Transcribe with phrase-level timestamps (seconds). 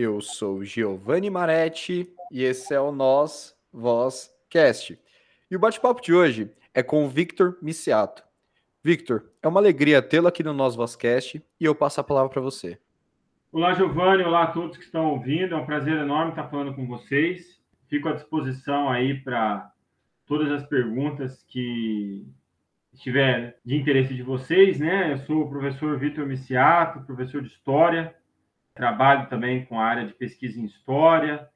[0.00, 4.96] Eu sou Giovanni Maretti e esse é o Nós Voz Cast.
[5.50, 8.22] E o bate-papo de hoje é com o Victor Miciato.
[8.80, 12.30] Victor, é uma alegria tê-lo aqui no Nós Voz Cast e eu passo a palavra
[12.30, 12.78] para você.
[13.50, 14.22] Olá, Giovanni.
[14.22, 15.56] Olá a todos que estão ouvindo.
[15.56, 17.60] É um prazer enorme estar falando com vocês.
[17.88, 19.68] Fico à disposição aí para
[20.26, 22.24] todas as perguntas que
[22.92, 25.12] estiver de interesse de vocês, né?
[25.12, 28.14] Eu sou o professor Vitor Miciato, professor de História,
[28.78, 31.48] trabalho também com a área de pesquisa em História,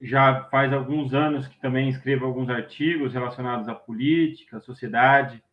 [0.00, 5.44] já faz alguns anos que também escrevo alguns artigos relacionados à política, à sociedade,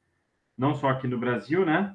[0.58, 1.94] não só aqui no Brasil, né?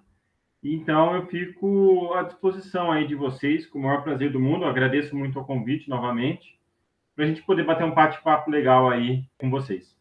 [0.62, 4.64] Então eu fico à disposição aí de vocês, com o maior prazer do mundo.
[4.64, 6.60] Eu agradeço muito o convite novamente,
[7.16, 9.96] para a gente poder bater um bate-papo legal aí com vocês.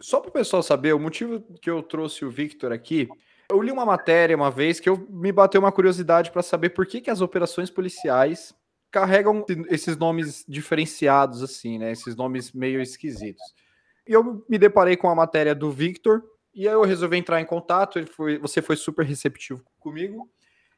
[0.00, 3.08] Só para o pessoal saber, o motivo que eu trouxe o Victor aqui,
[3.50, 6.86] eu li uma matéria uma vez que eu me bateu uma curiosidade para saber por
[6.86, 8.54] que, que as operações policiais
[8.90, 11.92] carregam esses nomes diferenciados, assim, né?
[11.92, 13.42] Esses nomes meio esquisitos.
[14.06, 16.22] E eu me deparei com a matéria do Victor,
[16.54, 17.98] e aí eu resolvi entrar em contato.
[17.98, 20.30] Ele foi, você foi super receptivo comigo.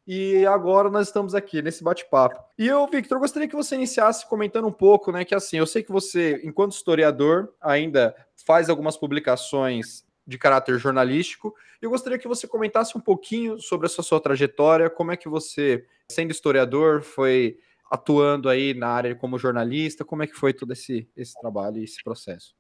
[0.06, 2.42] E agora nós estamos aqui nesse bate-papo.
[2.58, 5.24] E eu, Victor, gostaria que você iniciasse comentando um pouco, né?
[5.24, 11.54] Que assim, eu sei que você, enquanto historiador, ainda faz algumas publicações de caráter jornalístico.
[11.82, 15.84] Eu gostaria que você comentasse um pouquinho sobre essa sua trajetória, como é que você,
[16.10, 17.58] sendo historiador, foi
[17.90, 21.84] atuando aí na área como jornalista, como é que foi todo esse, esse trabalho e
[21.84, 22.54] esse processo?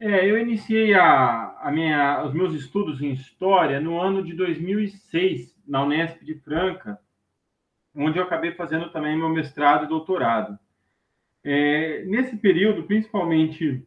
[0.00, 5.54] É, eu iniciei a, a minha, os meus estudos em História no ano de 2006,
[5.66, 6.98] na Unesp de Franca,
[7.94, 10.58] onde eu acabei fazendo também meu mestrado e doutorado.
[11.44, 13.86] É, nesse período, principalmente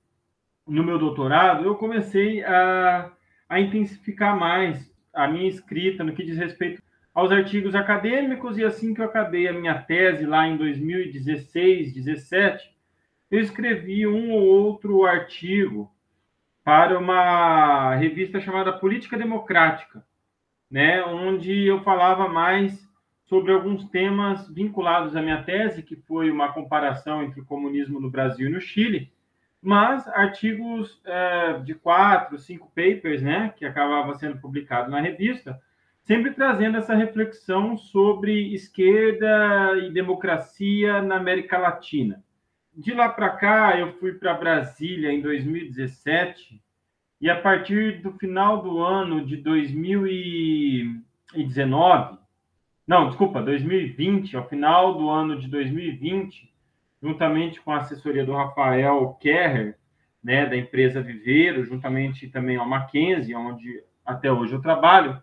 [0.70, 3.12] no meu doutorado, eu comecei a,
[3.50, 6.82] a intensificar mais a minha escrita no que diz respeito
[7.14, 12.72] aos artigos acadêmicos e assim que eu acabei a minha tese lá em 2016, 17,
[13.32, 15.92] eu escrevi um ou outro artigo
[16.64, 20.06] para uma revista chamada Política Democrática,
[20.70, 22.88] né, onde eu falava mais
[23.26, 28.10] sobre alguns temas vinculados à minha tese, que foi uma comparação entre o comunismo no
[28.10, 29.12] Brasil e no Chile,
[29.62, 35.60] mas artigos é, de quatro, cinco papers, né, que acabava sendo publicado na revista,
[36.04, 42.24] sempre trazendo essa reflexão sobre esquerda e democracia na América Latina.
[42.74, 46.62] De lá para cá, eu fui para Brasília em 2017
[47.20, 52.18] e a partir do final do ano de 2019,
[52.88, 56.49] não, desculpa, 2020, ao final do ano de 2020,
[57.02, 59.78] juntamente com a assessoria do Rafael Kerrer,
[60.24, 65.22] né, da empresa Viveiro, juntamente também ao Mackenzie, onde até hoje eu trabalho,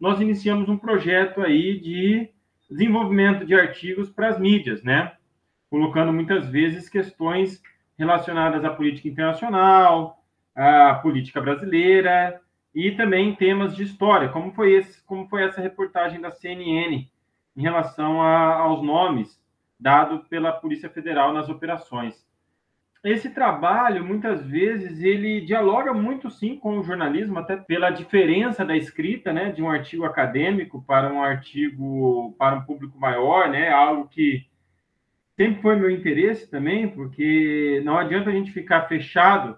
[0.00, 2.30] nós iniciamos um projeto aí de
[2.70, 5.12] desenvolvimento de artigos para as mídias, né?
[5.68, 7.62] Colocando muitas vezes questões
[7.98, 10.22] relacionadas à política internacional,
[10.54, 12.40] à política brasileira
[12.74, 17.08] e também temas de história, como foi esse, como foi essa reportagem da CNN
[17.56, 19.40] em relação a, aos nomes
[19.78, 22.26] dados pela Polícia Federal nas operações.
[23.04, 28.76] Esse trabalho, muitas vezes, ele dialoga muito, sim, com o jornalismo, até pela diferença da
[28.76, 34.08] escrita, né, de um artigo acadêmico para um artigo para um público maior, né, algo
[34.08, 34.44] que
[35.36, 39.56] sempre foi meu interesse também, porque não adianta a gente ficar fechado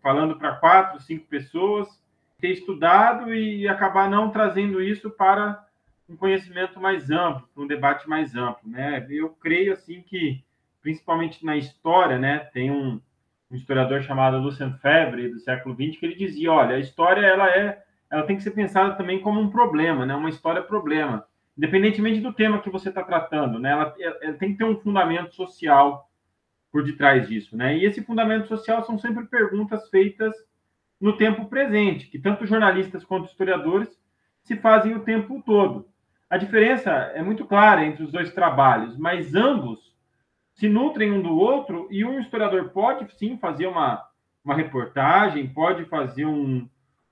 [0.00, 1.88] falando para quatro, cinco pessoas,
[2.38, 5.65] ter estudado e acabar não trazendo isso para
[6.08, 9.06] um conhecimento mais amplo, um debate mais amplo, né?
[9.10, 10.44] Eu creio assim que
[10.80, 12.38] principalmente na história, né?
[12.52, 13.00] Tem um,
[13.50, 17.48] um historiador chamado Lucien Febvre do século XX que ele dizia, olha, a história ela
[17.50, 20.14] é, ela tem que ser pensada também como um problema, né?
[20.14, 21.26] Uma história problema,
[21.58, 23.72] independentemente do tema que você está tratando, né?
[23.72, 26.08] Ela, ela tem que ter um fundamento social
[26.70, 27.76] por detrás disso, né?
[27.76, 30.34] E esse fundamento social são sempre perguntas feitas
[31.00, 33.88] no tempo presente, que tanto jornalistas quanto historiadores
[34.42, 35.88] se fazem o tempo todo.
[36.28, 39.94] A diferença é muito clara entre os dois trabalhos, mas ambos
[40.54, 44.02] se nutrem um do outro e um historiador pode sim fazer uma,
[44.44, 46.68] uma reportagem, pode fazer um,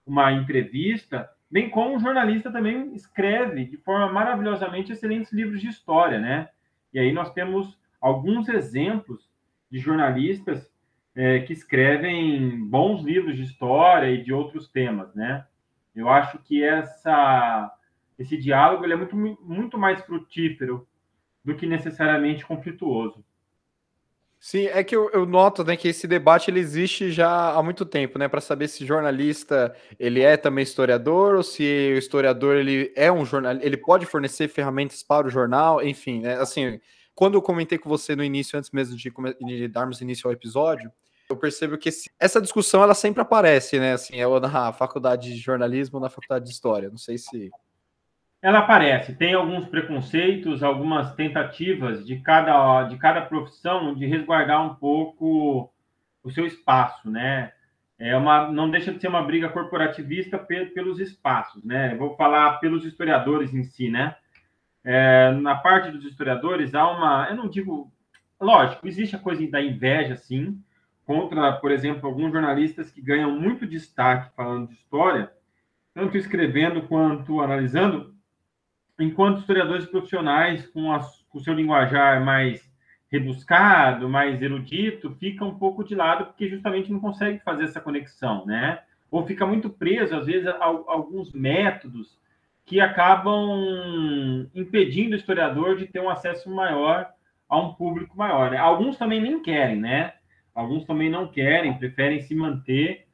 [0.06, 6.18] uma entrevista, bem como um jornalista também escreve de forma maravilhosamente excelentes livros de história,
[6.18, 6.48] né?
[6.92, 9.28] E aí nós temos alguns exemplos
[9.70, 10.72] de jornalistas
[11.14, 15.46] é, que escrevem bons livros de história e de outros temas, né?
[15.94, 17.72] Eu acho que essa,
[18.18, 20.86] esse diálogo ele é muito, muito mais frutífero
[21.44, 23.24] do que necessariamente conflituoso.
[24.38, 27.86] Sim, é que eu, eu, noto né, que esse debate ele existe já há muito
[27.86, 28.28] tempo, né?
[28.28, 31.62] Para saber se jornalista ele é também historiador ou se
[31.94, 36.34] o historiador ele é um jornal, ele pode fornecer ferramentas para o jornal, enfim, né?
[36.34, 36.78] Assim,
[37.14, 40.92] quando eu comentei com você no início, antes mesmo de, de darmos início ao episódio,
[41.28, 43.94] eu percebo que esse, essa discussão ela sempre aparece, né?
[43.94, 46.90] Assim, é na faculdade de jornalismo ou na faculdade de história.
[46.90, 47.50] Não sei se.
[48.44, 54.74] Ela aparece, tem alguns preconceitos, algumas tentativas de cada, de cada profissão de resguardar um
[54.74, 55.72] pouco
[56.22, 57.54] o seu espaço, né?
[57.98, 61.94] É uma, não deixa de ser uma briga corporativista pelos espaços, né?
[61.94, 64.14] Vou falar pelos historiadores em si, né?
[64.84, 67.90] É, na parte dos historiadores há uma, eu não digo,
[68.38, 70.62] lógico, existe a coisa da inveja, sim,
[71.06, 75.32] contra, por exemplo, alguns jornalistas que ganham muito destaque falando de história,
[75.94, 78.13] tanto escrevendo quanto analisando,
[78.98, 80.96] enquanto historiadores profissionais com,
[81.28, 82.72] com o seu linguajar mais
[83.10, 88.44] rebuscado, mais erudito, fica um pouco de lado porque justamente não consegue fazer essa conexão,
[88.44, 88.80] né?
[89.10, 92.18] Ou fica muito preso, às vezes, a, a alguns métodos
[92.66, 97.08] que acabam impedindo o historiador de ter um acesso maior
[97.48, 98.50] a um público maior.
[98.50, 98.56] Né?
[98.56, 100.14] Alguns também nem querem, né?
[100.54, 103.06] Alguns também não querem, preferem se manter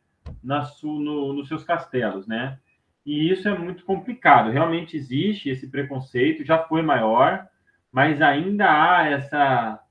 [0.43, 2.59] na no, nos seus castelos, né?
[3.05, 4.51] E isso é muito complicado.
[4.51, 7.47] Realmente existe esse preconceito, já foi maior,
[7.91, 9.83] mas ainda há essa,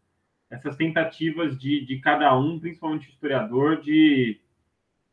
[0.50, 4.40] essas tentativas de, de cada um, principalmente o historiador, de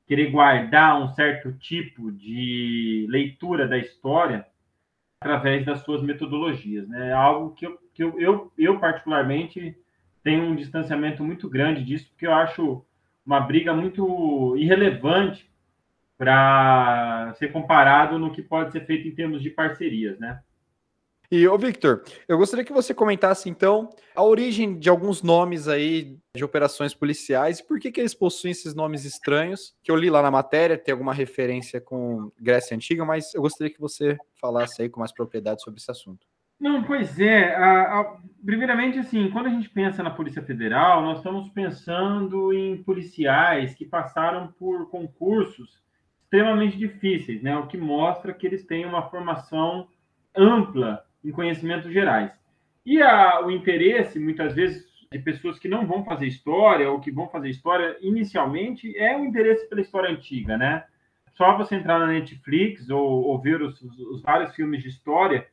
[0.06, 4.46] querer guardar um certo tipo de leitura da história
[5.20, 7.08] através das suas metodologias, né?
[7.08, 9.76] É algo que eu, que eu, eu, eu particularmente
[10.22, 12.84] tem um distanciamento muito grande disso, porque eu acho
[13.24, 15.50] uma briga muito irrelevante
[16.18, 20.40] para ser comparado no que pode ser feito em termos de parcerias, né?
[21.30, 26.16] E, ô Victor, eu gostaria que você comentasse, então, a origem de alguns nomes aí
[26.36, 30.08] de operações policiais e por que, que eles possuem esses nomes estranhos, que eu li
[30.08, 34.82] lá na matéria, tem alguma referência com Grécia Antiga, mas eu gostaria que você falasse
[34.82, 36.24] aí com mais propriedade sobre esse assunto.
[36.60, 37.54] Não, pois é.
[37.56, 42.82] A, a, primeiramente, assim, quando a gente pensa na Polícia Federal, nós estamos pensando em
[42.84, 45.84] policiais que passaram por concursos
[46.26, 47.56] extremamente difíceis, né?
[47.56, 49.88] O que mostra que eles têm uma formação
[50.36, 52.32] ampla em conhecimentos gerais.
[52.84, 57.10] E a, o interesse, muitas vezes, de pessoas que não vão fazer história ou que
[57.10, 60.84] vão fazer história inicialmente é o interesse pela história antiga, né?
[61.34, 65.46] Só você entrar na Netflix ou, ou ver os, os, os vários filmes de história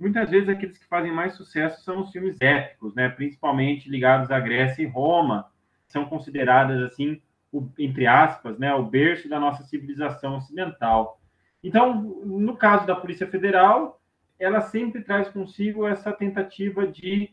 [0.00, 3.10] muitas vezes aqueles que fazem mais sucesso são os filmes épicos, né?
[3.10, 5.46] principalmente ligados à Grécia e Roma,
[5.86, 7.20] são consideradas assim,
[7.52, 11.20] o, entre aspas, né, o berço da nossa civilização ocidental.
[11.62, 14.00] Então, no caso da Polícia Federal,
[14.38, 17.30] ela sempre traz consigo essa tentativa de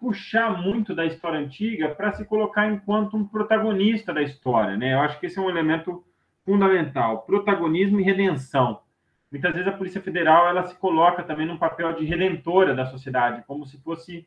[0.00, 4.94] puxar muito da história antiga para se colocar enquanto um protagonista da história, né?
[4.94, 6.04] Eu acho que esse é um elemento
[6.44, 8.80] fundamental, protagonismo e redenção
[9.30, 13.44] muitas vezes a Polícia Federal ela se coloca também num papel de redentora da sociedade,
[13.46, 14.26] como se fosse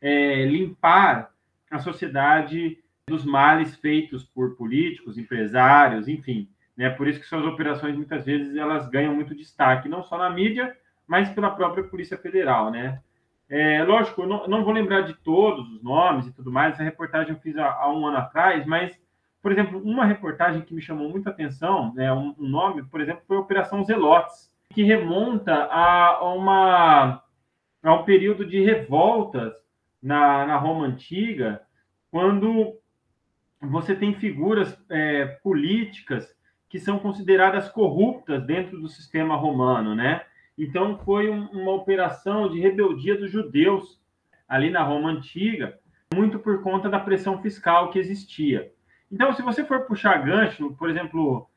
[0.00, 1.30] é, limpar
[1.70, 2.79] a sociedade
[3.10, 6.48] dos males feitos por políticos, empresários, enfim.
[6.76, 6.88] Né?
[6.88, 10.74] Por isso que suas operações muitas vezes elas ganham muito destaque, não só na mídia,
[11.06, 13.00] mas pela própria Polícia Federal, né?
[13.48, 16.74] É, lógico, eu não, não, vou lembrar de todos os nomes e tudo mais.
[16.74, 18.96] Essa reportagem eu fiz há, há um ano atrás, mas
[19.42, 23.22] por exemplo, uma reportagem que me chamou muita atenção, né, um, um nome, por exemplo,
[23.26, 27.22] foi a Operação Zelotes, que remonta a, uma,
[27.82, 29.54] a um período de revoltas
[30.02, 31.62] na, na Roma Antiga,
[32.10, 32.78] quando
[33.60, 36.28] você tem figuras é, políticas
[36.68, 40.22] que são consideradas corruptas dentro do sistema romano, né?
[40.56, 44.00] Então foi um, uma operação de rebeldia dos judeus
[44.48, 45.78] ali na Roma antiga,
[46.12, 48.72] muito por conta da pressão fiscal que existia.
[49.10, 51.48] Então, se você for puxar gancho, por exemplo,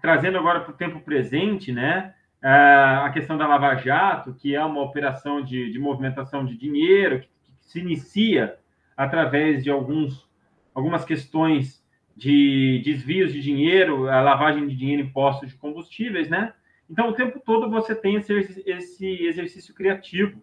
[0.00, 4.82] trazendo agora para o tempo presente, né, a questão da Lava Jato, que é uma
[4.82, 8.56] operação de, de movimentação de dinheiro, que, que, se inicia
[8.96, 10.28] através de alguns,
[10.80, 11.84] algumas questões
[12.16, 16.52] de desvios de dinheiro, a lavagem de dinheiro em postos de combustíveis, né?
[16.88, 20.42] Então, o tempo todo você tem esse, esse exercício criativo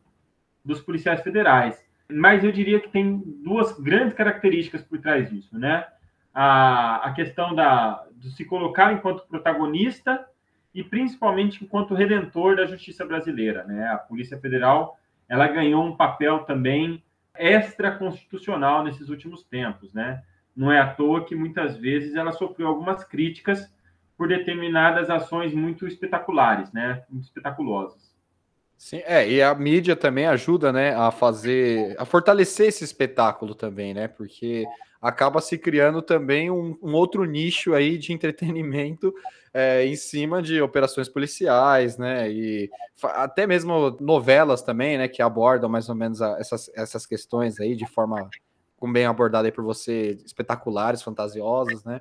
[0.63, 1.85] dos policiais federais.
[2.09, 5.85] Mas eu diria que tem duas grandes características por trás disso, né?
[6.39, 10.23] a, a questão da, de se colocar enquanto protagonista
[10.71, 13.63] e principalmente enquanto redentor da justiça brasileira.
[13.63, 13.87] Né?
[13.87, 17.03] A Polícia Federal ela ganhou um papel também
[17.37, 19.93] extra-constitucional nesses últimos tempos.
[19.93, 20.23] Né?
[20.55, 23.71] Não é à toa que muitas vezes ela sofreu algumas críticas
[24.17, 27.03] por determinadas ações muito espetaculares, né?
[27.09, 28.06] muito espetaculosas.
[28.77, 33.91] Sim, é, e a mídia também ajuda, né, a fazer, a fortalecer esse espetáculo também,
[33.91, 34.65] né, porque
[35.01, 39.13] acaba se criando também um, um outro nicho aí de entretenimento
[39.51, 42.69] é, em cima de operações policiais, né, e
[43.03, 47.75] até mesmo novelas também, né, que abordam mais ou menos a, essas, essas questões aí
[47.75, 48.29] de forma,
[48.93, 51.99] bem abordada aí por você, espetaculares, fantasiosas, né.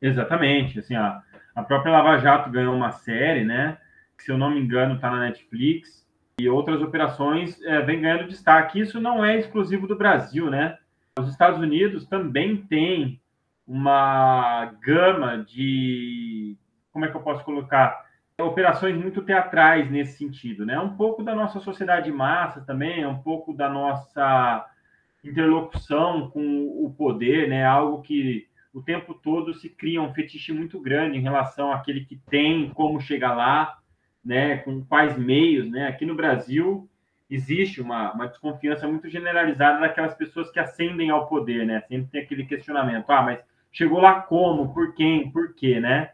[0.00, 1.22] Exatamente, assim, a,
[1.54, 3.76] a própria Lava Jato ganhou uma série, né,
[4.16, 6.03] que se eu não me engano está na Netflix,
[6.40, 8.80] e outras operações é, vem ganhando destaque.
[8.80, 10.78] Isso não é exclusivo do Brasil, né?
[11.18, 13.20] Os Estados Unidos também têm
[13.66, 16.56] uma gama de,
[16.92, 18.04] como é que eu posso colocar,
[18.40, 20.78] operações muito teatrais nesse sentido, né?
[20.78, 24.66] Um pouco da nossa sociedade massa também, um pouco da nossa
[25.22, 27.64] interlocução com o poder, né?
[27.64, 32.16] Algo que o tempo todo se cria um fetiche muito grande em relação àquele que
[32.28, 33.78] tem, como chegar lá,
[34.24, 35.86] né, com quais meios, né?
[35.86, 36.88] Aqui no Brasil
[37.28, 41.82] existe uma, uma desconfiança muito generalizada daquelas pessoas que ascendem ao poder, né?
[41.88, 43.40] Sempre tem aquele questionamento, ah, mas
[43.72, 46.10] chegou lá como, por quem, por quê, né?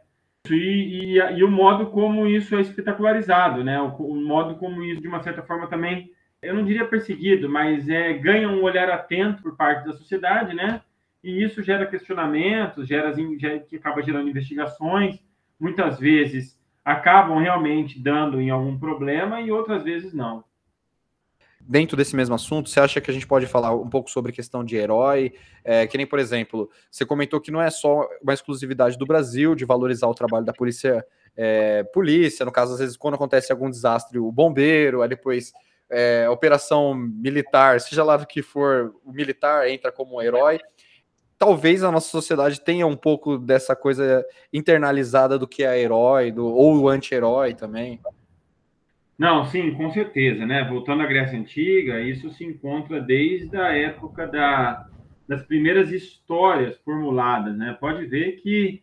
[0.49, 3.81] E, e, e o modo como isso é espetacularizado, né?
[3.81, 7.89] O, o, modo como isso, de uma certa forma, também, eu não diria perseguido, mas
[7.89, 10.81] é, ganha um olhar atento por parte da sociedade, né?
[11.23, 15.23] E isso gera questionamentos, gera, gera que acaba gerando investigações,
[15.61, 20.45] muitas vezes acabam realmente dando em algum problema e outras vezes não.
[21.61, 24.65] Dentro desse mesmo assunto, você acha que a gente pode falar um pouco sobre questão
[24.65, 25.33] de herói?
[25.63, 29.55] É, que nem, por exemplo, você comentou que não é só uma exclusividade do Brasil
[29.55, 31.05] de valorizar o trabalho da polícia,
[31.37, 35.53] é, polícia, no caso, às vezes, quando acontece algum desastre, o bombeiro, aí depois
[35.91, 40.59] é, operação militar, seja lá do que for, o militar entra como um herói
[41.41, 46.47] talvez a nossa sociedade tenha um pouco dessa coisa internalizada do que é herói, do,
[46.47, 47.99] ou o anti-herói também.
[49.19, 50.63] Não, sim, com certeza, né?
[50.69, 54.87] Voltando à Grécia Antiga, isso se encontra desde a época da,
[55.27, 57.75] das primeiras histórias formuladas, né?
[57.81, 58.83] Pode ver que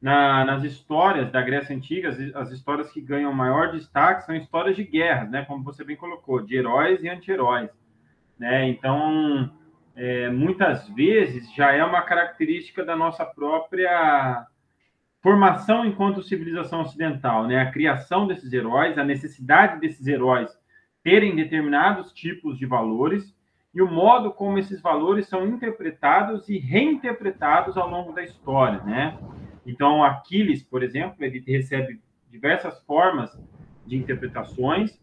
[0.00, 4.76] na, nas histórias da Grécia Antiga, as, as, histórias que ganham maior destaque são histórias
[4.76, 5.42] de guerras, né?
[5.46, 7.70] Como você bem colocou, de heróis e anti-heróis,
[8.38, 8.68] né?
[8.68, 9.50] Então,
[9.96, 14.46] é, muitas vezes já é uma característica da nossa própria
[15.22, 17.60] formação enquanto civilização ocidental, né?
[17.62, 20.50] A criação desses heróis, a necessidade desses heróis
[21.02, 23.34] terem determinados tipos de valores
[23.74, 29.18] e o modo como esses valores são interpretados e reinterpretados ao longo da história, né?
[29.66, 33.38] Então, Aquiles, por exemplo, ele recebe diversas formas
[33.86, 35.00] de interpretações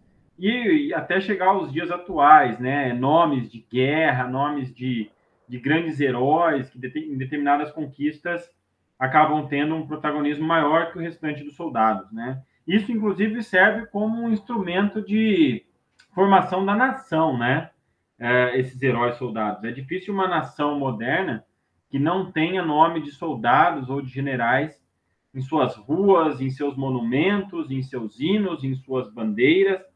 [0.50, 2.93] e, até chegar aos dias atuais, né?
[2.93, 5.12] Nomes de guerra, nomes de,
[5.48, 8.50] de grandes heróis que em determinadas conquistas
[8.98, 12.41] acabam tendo um protagonismo maior que o restante dos soldados, né?
[12.65, 15.63] Isso, inclusive, serve como um instrumento de
[16.15, 17.69] formação da nação, né?
[18.17, 19.63] É, esses heróis soldados.
[19.63, 21.45] É difícil uma nação moderna
[21.89, 24.81] que não tenha nome de soldados ou de generais
[25.36, 29.90] em suas ruas, em seus monumentos, em seus hinos, em suas bandeiras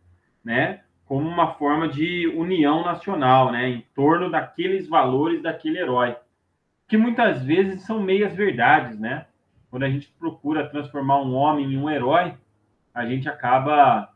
[0.46, 6.16] né, como uma forma de união nacional, né, em torno daqueles valores daquele herói,
[6.88, 9.26] que muitas vezes são meias verdades, né?
[9.72, 12.34] Quando a gente procura transformar um homem em um herói,
[12.94, 14.10] a gente acaba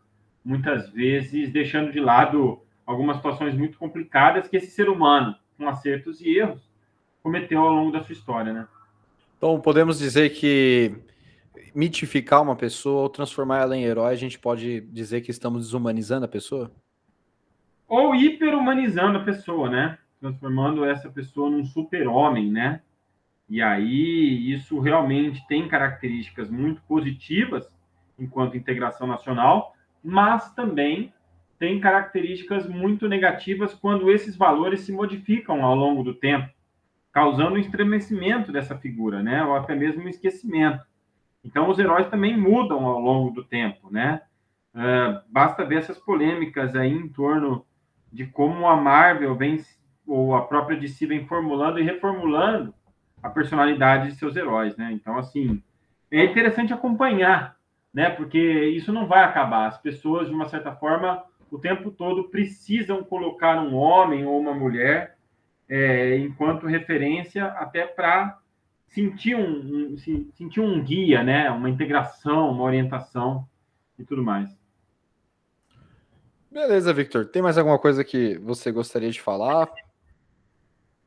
[0.46, 6.22] muitas vezes deixando de lado algumas situações muito complicadas que esse ser humano, com acertos
[6.22, 6.62] e erros,
[7.22, 8.68] cometeu ao longo da sua história, né?
[9.38, 10.96] Então, podemos dizer que
[11.74, 16.26] mitificar uma pessoa ou transformar ela em herói, a gente pode dizer que estamos desumanizando
[16.26, 16.72] a pessoa?
[17.88, 19.98] Ou hiperhumanizando a pessoa, né?
[20.20, 22.82] Transformando essa pessoa num super-homem, né?
[23.50, 27.68] E aí, isso realmente tem características muito positivas
[28.20, 29.74] enquanto integração nacional,
[30.04, 31.12] mas também
[31.58, 36.48] tem características muito negativas quando esses valores se modificam ao longo do tempo,
[37.12, 39.44] causando um estremecimento dessa figura, né?
[39.44, 40.89] Ou até mesmo um esquecimento.
[41.44, 44.22] Então, os heróis também mudam ao longo do tempo, né?
[44.74, 47.66] Uh, basta ver essas polêmicas aí em torno
[48.12, 49.64] de como a Marvel vem,
[50.06, 52.74] ou a própria DC vem formulando e reformulando
[53.22, 54.92] a personalidade de seus heróis, né?
[54.92, 55.62] Então, assim,
[56.12, 57.56] é interessante acompanhar,
[57.94, 58.10] né?
[58.10, 59.68] Porque isso não vai acabar.
[59.68, 64.54] As pessoas, de uma certa forma, o tempo todo precisam colocar um homem ou uma
[64.54, 65.18] mulher
[65.68, 68.39] é, enquanto referência até para
[68.90, 71.50] sentir um, um, sentir um guia, né?
[71.50, 73.48] Uma integração, uma orientação
[73.98, 74.50] e tudo mais.
[76.52, 77.26] Beleza, Victor.
[77.26, 79.70] Tem mais alguma coisa que você gostaria de falar?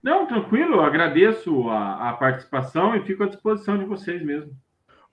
[0.02, 0.80] Não, tranquilo.
[0.80, 4.52] Agradeço a, a participação e fico à disposição de vocês mesmo.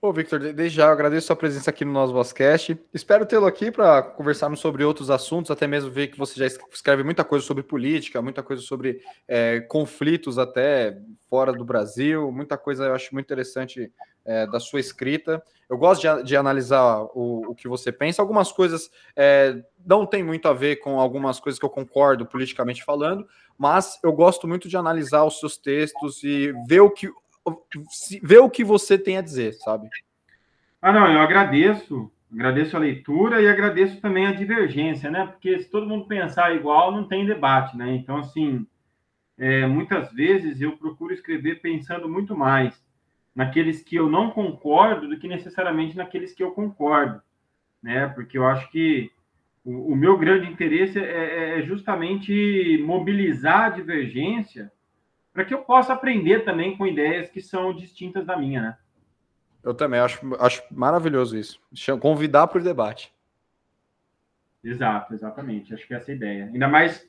[0.02, 2.74] Ô, Victor, desde já eu agradeço sua presença aqui no nosso Vozcast.
[2.94, 7.02] Espero tê-lo aqui para conversarmos sobre outros assuntos, até mesmo ver que você já escreve
[7.02, 10.96] muita coisa sobre política, muita coisa sobre é, conflitos até
[11.28, 13.92] fora do Brasil, muita coisa eu acho muito interessante
[14.24, 15.42] é, da sua escrita.
[15.68, 18.22] Eu gosto de, de analisar o, o, que você pensa.
[18.22, 22.82] Algumas coisas é, não tem muito a ver com algumas coisas que eu concordo politicamente
[22.82, 23.28] falando,
[23.58, 27.10] mas eu gosto muito de analisar os seus textos e ver o que
[28.22, 29.88] ver o que você tem a dizer, sabe?
[30.80, 35.26] Ah, não, eu agradeço, agradeço a leitura e agradeço também a divergência, né?
[35.26, 37.94] Porque se todo mundo pensar igual, não tem debate, né?
[37.94, 38.66] Então, assim,
[39.38, 42.80] é, muitas vezes eu procuro escrever pensando muito mais
[43.34, 47.22] naqueles que eu não concordo do que necessariamente naqueles que eu concordo,
[47.82, 48.06] né?
[48.08, 49.10] Porque eu acho que
[49.64, 54.72] o, o meu grande interesse é, é, é justamente mobilizar a divergência
[55.32, 58.78] para que eu possa aprender também com ideias que são distintas da minha, né?
[59.62, 61.60] Eu também acho, acho maravilhoso isso.
[62.00, 63.12] Convidar para o debate.
[64.64, 65.74] Exato, exatamente.
[65.74, 66.46] Acho que é essa a ideia.
[66.46, 67.06] Ainda mais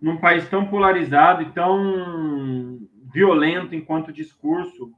[0.00, 2.80] num país tão polarizado e tão
[3.12, 4.92] violento enquanto discurso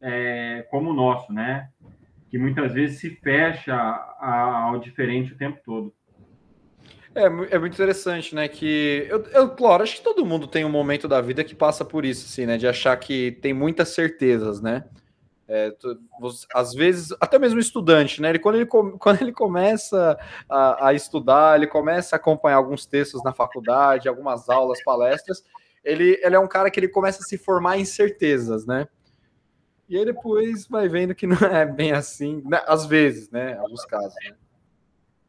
[0.00, 1.70] é, como o nosso, né?
[2.30, 5.94] Que muitas vezes se fecha ao diferente o tempo todo.
[7.16, 8.46] É, é muito interessante, né?
[8.46, 11.82] Que eu, eu, claro, acho que todo mundo tem um momento da vida que passa
[11.82, 12.58] por isso, assim, né?
[12.58, 14.84] De achar que tem muitas certezas, né?
[15.48, 15.98] É, tu,
[16.52, 18.28] às vezes, até mesmo estudante, né?
[18.28, 18.66] Ele, quando, ele,
[19.00, 24.50] quando ele começa a, a, estudar, ele começa a acompanhar alguns textos na faculdade, algumas
[24.50, 25.42] aulas, palestras,
[25.82, 28.86] ele, ele é um cara que ele começa a se formar em certezas, né?
[29.88, 32.60] E aí depois vai vendo que não é bem assim, né?
[32.66, 33.56] às vezes, né?
[33.56, 34.36] Alguns casos, né?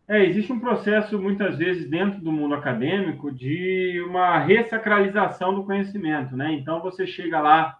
[0.10, 6.36] É, existe um processo, muitas vezes, dentro do mundo acadêmico, de uma ressacralização do conhecimento,
[6.36, 6.54] né?
[6.54, 7.78] Então, você chega lá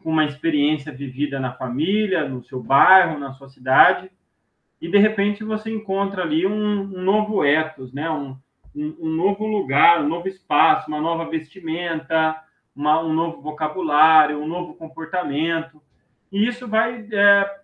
[0.00, 4.08] com uma experiência vivida na família, no seu bairro, na sua cidade,
[4.80, 8.08] e, de repente, você encontra ali um, um novo ethos, né?
[8.08, 8.36] Um,
[8.72, 12.40] um, novo lugar, um novo espaço, uma nova vestimenta,
[12.76, 15.82] uma, um novo vocabulário, um novo comportamento.
[16.30, 17.58] E isso vai é,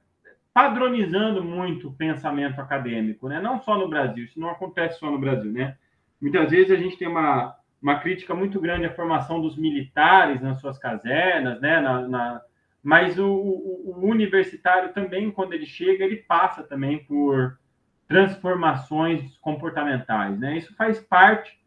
[0.53, 3.41] padronizando muito o pensamento acadêmico, né?
[3.41, 5.77] Não só no Brasil, isso não acontece só no Brasil, né?
[6.21, 10.61] Muitas vezes a gente tem uma, uma crítica muito grande à formação dos militares nas
[10.61, 11.81] suas casernas, né?
[11.81, 12.43] Na, na...
[12.83, 17.59] Mas o, o, o, universitário também, quando ele chega, ele passa também por
[18.07, 20.59] transformações comportamentais, né?
[20.59, 21.59] Isso faz parte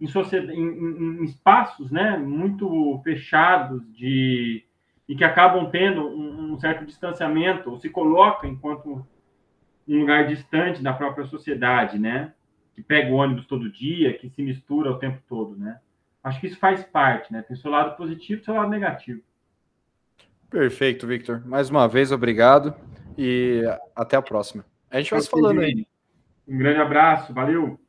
[0.00, 2.18] em, em, em espaços, né?
[2.18, 4.64] Muito fechados de
[5.08, 9.06] e que acabam tendo um, um certo distanciamento, ou se colocam enquanto
[9.88, 12.32] um lugar distante da própria sociedade, né?
[12.74, 15.78] Que pega o ônibus todo dia, que se mistura o tempo todo, né?
[16.22, 17.42] Acho que isso faz parte, né?
[17.42, 19.20] Tem seu lado positivo e seu lado negativo.
[20.48, 21.42] Perfeito, Victor.
[21.46, 22.74] Mais uma vez, obrigado
[23.18, 23.62] e
[23.96, 24.64] até a próxima.
[24.90, 25.86] A gente vai se falando aí.
[26.46, 27.81] Um grande abraço, valeu!